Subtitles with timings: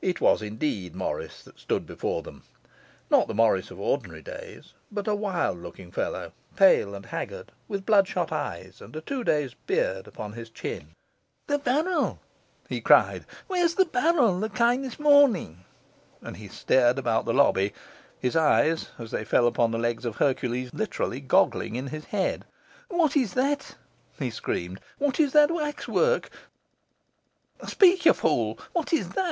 [0.00, 2.42] It was indeed Morris that stood before them;
[3.10, 7.86] not the Morris of ordinary days, but a wild looking fellow, pale and haggard, with
[7.86, 10.88] bloodshot eyes, and a two days' beard upon his chin.
[11.46, 12.18] 'The barrel!'
[12.68, 13.24] he cried.
[13.46, 15.62] 'Where's the barrel that came this morning?'
[16.20, 17.72] And he stared about the lobby,
[18.18, 22.44] his eyes, as they fell upon the legs of Hercules, literally goggling in his head.
[22.88, 23.76] 'What is that?'
[24.18, 24.80] he screamed.
[24.98, 26.30] 'What is that waxwork?
[27.64, 28.58] Speak, you fool!
[28.72, 29.18] What is that?